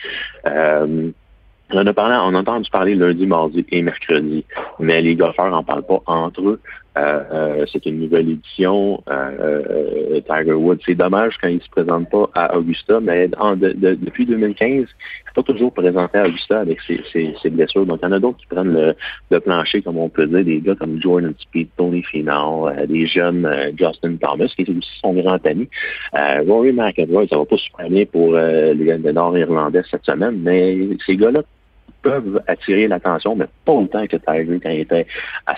On 1.76 1.88
a, 1.88 1.94
parlé, 1.94 2.16
on 2.22 2.36
a 2.36 2.40
entendu 2.40 2.70
parler 2.70 2.94
lundi, 2.94 3.26
mardi 3.26 3.66
et 3.72 3.82
mercredi, 3.82 4.46
mais 4.80 5.02
les 5.02 5.16
golfeurs 5.16 5.50
n'en 5.50 5.64
parlent 5.64 5.86
pas 5.86 6.02
entre 6.06 6.42
eux. 6.42 6.60
Euh, 6.96 7.24
euh, 7.32 7.66
c'est 7.72 7.86
une 7.86 8.02
nouvelle 8.02 8.30
édition. 8.30 9.04
Euh, 9.10 10.22
Tiger 10.22 10.54
Woods, 10.54 10.80
c'est 10.86 10.96
dommage 10.96 11.38
quand 11.42 11.48
il 11.48 11.62
se 11.62 11.70
présente 11.70 12.10
pas 12.10 12.30
à 12.36 12.56
Augusta, 12.58 13.00
mais 13.00 13.28
depuis 13.28 14.26
2015, 14.26 14.70
il 14.70 14.80
n'est 14.80 14.86
pas 15.34 15.44
toujours 15.44 15.74
présenté 15.74 16.20
à 16.20 16.28
Augusta 16.28 16.60
avec 16.60 16.80
ses, 16.82 17.50
blessures. 17.50 17.86
Donc, 17.86 18.00
il 18.02 18.06
y 18.06 18.10
en 18.10 18.12
a 18.12 18.20
d'autres 18.20 18.38
qui 18.38 18.48
prennent 18.48 18.96
le, 19.32 19.40
plancher, 19.40 19.82
comme 19.82 19.98
on 19.98 20.10
peut 20.10 20.28
dire, 20.28 20.46
des 20.46 20.62
gars 20.62 20.76
comme 20.76 21.02
Jordan 21.02 21.34
Speed, 21.40 21.70
Tony 21.78 22.04
Finau, 22.04 22.70
des 22.88 23.08
jeunes 23.08 23.50
Justin 23.78 24.16
Thomas, 24.18 24.54
qui 24.56 24.62
est 24.62 24.70
aussi 24.70 25.00
son 25.02 25.14
grand 25.14 25.44
ami. 25.46 25.68
Rory 26.14 26.74
McIlroy, 26.74 27.28
ça 27.28 27.38
va 27.38 27.46
pas 27.46 27.58
super 27.58 27.90
bien 27.90 28.06
pour 28.06 28.34
les 28.34 28.98
Nord-Irlandais 29.14 29.82
cette 29.90 30.06
semaine, 30.06 30.40
mais 30.44 30.78
ces 31.06 31.18
gars-là 31.18 31.42
peuvent 32.04 32.42
attirer 32.48 32.88
l'attention, 32.88 33.36
mais 33.36 33.46
pas 33.66 33.72
autant 33.72 34.06
que 34.06 34.18
Tiger 34.18 34.60
quand 34.62 34.70
il 34.70 34.82
était 34.82 35.08
à 35.48 35.56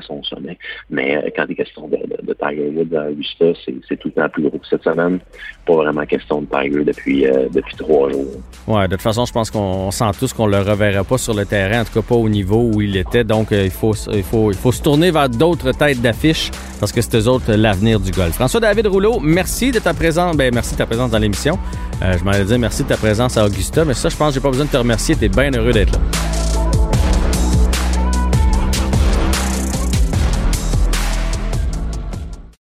son, 0.00 0.22
sommet. 0.22 0.56
Mais 0.90 1.16
euh, 1.16 1.30
quand 1.34 1.44
il 1.48 1.52
est 1.52 1.54
question 1.56 1.88
de, 1.88 1.96
de, 1.96 2.34
Tiger 2.34 2.68
Woods 2.68 2.94
à 2.94 3.10
Augusta, 3.10 3.46
c'est 3.64 3.96
tout 3.96 4.08
le 4.08 4.22
temps 4.22 4.28
plus 4.28 4.42
gros 4.42 4.58
que 4.58 4.66
cette 4.66 4.84
semaine. 4.84 5.18
Pas 5.66 5.74
vraiment 5.74 6.04
question 6.04 6.42
de 6.42 6.46
Tiger 6.46 6.84
depuis, 6.84 7.26
euh, 7.26 7.48
depuis 7.52 7.74
trois 7.76 8.10
jours. 8.10 8.26
Ouais, 8.66 8.86
de 8.86 8.92
toute 8.92 9.02
façon, 9.02 9.24
je 9.24 9.32
pense 9.32 9.50
qu'on 9.50 9.90
sent 9.90 10.10
tous 10.18 10.32
qu'on 10.32 10.46
le 10.46 10.58
reverra 10.58 11.02
pas 11.04 11.18
sur 11.18 11.34
le 11.34 11.46
terrain, 11.46 11.80
en 11.80 11.84
tout 11.84 11.94
cas 11.94 12.06
pas 12.06 12.14
au 12.14 12.28
niveau 12.28 12.70
où 12.74 12.82
il 12.82 12.96
était. 12.96 13.24
Donc, 13.24 13.50
euh, 13.50 13.64
il, 13.64 13.70
faut, 13.70 13.94
il, 14.12 14.22
faut, 14.22 14.52
il 14.52 14.58
faut 14.58 14.72
se 14.72 14.82
tourner 14.82 15.10
vers 15.10 15.28
d'autres 15.28 15.72
têtes 15.72 16.00
d'affiche 16.00 16.50
parce 16.78 16.92
que 16.92 17.00
c'est 17.00 17.16
eux 17.16 17.28
autres 17.28 17.52
l'avenir 17.54 17.98
du 17.98 18.10
golf. 18.10 18.34
François-David 18.34 18.86
Rouleau, 18.86 19.18
merci 19.20 19.72
de 19.72 19.78
ta 19.78 19.94
présence. 19.94 20.36
Ben, 20.36 20.52
merci 20.54 20.74
de 20.74 20.78
ta 20.78 20.86
présence 20.86 21.10
dans 21.10 21.18
l'émission. 21.18 21.58
Je 22.00 22.24
m'allais 22.24 22.44
dire 22.44 22.58
merci 22.58 22.82
de 22.82 22.88
ta 22.88 22.96
présence 22.96 23.36
à 23.36 23.44
Augusta, 23.44 23.84
mais 23.84 23.94
ça, 23.94 24.08
je 24.08 24.16
pense 24.16 24.28
que 24.28 24.34
j'ai 24.34 24.40
pas 24.40 24.50
besoin 24.50 24.66
de 24.66 24.70
te 24.70 24.76
remercier. 24.76 25.16
Tu 25.16 25.24
es 25.24 25.28
bien 25.28 25.50
heureux 25.52 25.72
d'être 25.72 25.92
là. 25.92 26.37